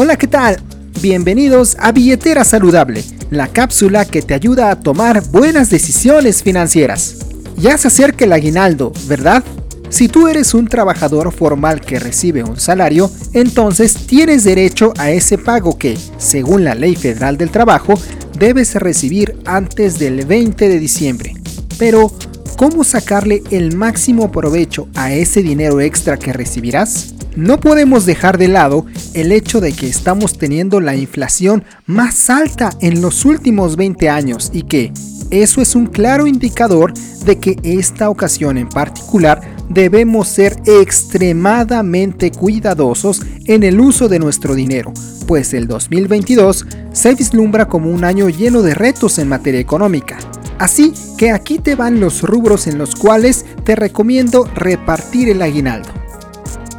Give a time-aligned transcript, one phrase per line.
[0.00, 0.58] Hola, ¿qué tal?
[1.02, 7.16] Bienvenidos a Billetera Saludable, la cápsula que te ayuda a tomar buenas decisiones financieras.
[7.56, 9.42] Ya se acerca el aguinaldo, ¿verdad?
[9.88, 15.36] Si tú eres un trabajador formal que recibe un salario, entonces tienes derecho a ese
[15.36, 17.94] pago que, según la Ley Federal del Trabajo,
[18.38, 21.34] debes recibir antes del 20 de diciembre.
[21.76, 22.12] Pero,
[22.58, 27.14] ¿cómo sacarle el máximo provecho a ese dinero extra que recibirás?
[27.36, 28.84] No podemos dejar de lado
[29.14, 34.50] el hecho de que estamos teniendo la inflación más alta en los últimos 20 años
[34.52, 34.92] y que
[35.30, 36.92] eso es un claro indicador
[37.24, 44.56] de que esta ocasión en particular debemos ser extremadamente cuidadosos en el uso de nuestro
[44.56, 44.92] dinero,
[45.28, 50.18] pues el 2022 se vislumbra como un año lleno de retos en materia económica.
[50.58, 55.90] Así que aquí te van los rubros en los cuales te recomiendo repartir el aguinaldo.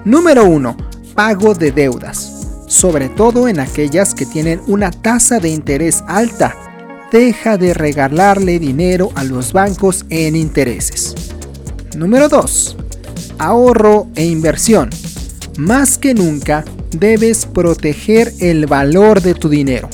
[0.03, 0.75] Número 1.
[1.15, 2.33] Pago de deudas.
[2.67, 6.55] Sobre todo en aquellas que tienen una tasa de interés alta.
[7.11, 11.16] Deja de regalarle dinero a los bancos en intereses.
[11.95, 12.77] Número 2.
[13.39, 14.89] Ahorro e inversión.
[15.57, 19.89] Más que nunca, debes proteger el valor de tu dinero.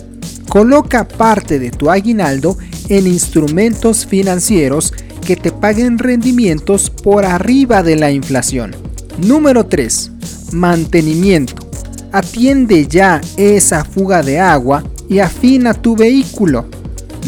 [0.50, 2.58] Coloca parte de tu aguinaldo
[2.90, 4.94] en instrumentos financieros
[5.26, 8.76] que te paguen rendimientos por arriba de la inflación.
[9.18, 10.12] Número 3.
[10.54, 11.56] Mantenimiento.
[12.12, 16.66] Atiende ya esa fuga de agua y afina tu vehículo.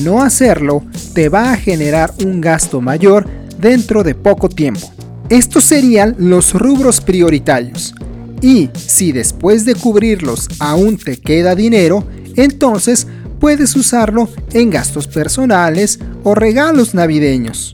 [0.03, 3.28] No hacerlo te va a generar un gasto mayor
[3.59, 4.91] dentro de poco tiempo.
[5.30, 7.94] Estos serían los rubros prioritarios.
[8.41, 13.08] Y si después de cubrirlos aún te queda dinero, entonces
[13.39, 17.73] puedes usarlo en gastos personales o regalos navideños.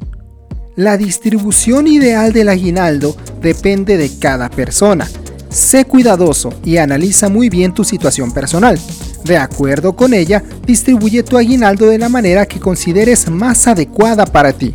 [0.75, 5.07] La distribución ideal del aguinaldo depende de cada persona.
[5.49, 8.79] Sé cuidadoso y analiza muy bien tu situación personal.
[9.23, 14.51] De acuerdo con ella, distribuye tu aguinaldo de la manera que consideres más adecuada para
[14.51, 14.73] ti.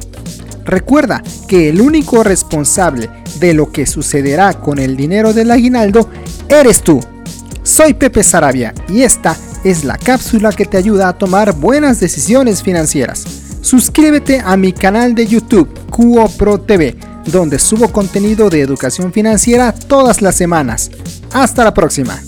[0.65, 6.09] Recuerda que el único responsable de lo que sucederá con el dinero del aguinaldo
[6.49, 7.01] eres tú.
[7.63, 9.48] Soy Pepe Sarabia y esta es
[9.85, 13.25] la cápsula que te ayuda a tomar buenas decisiones financieras.
[13.61, 16.97] Suscríbete a mi canal de YouTube QoPro TV,
[17.27, 20.91] donde subo contenido de educación financiera todas las semanas.
[21.33, 22.19] Hasta la próxima.